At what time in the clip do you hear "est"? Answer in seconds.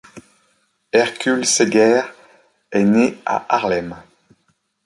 2.71-2.83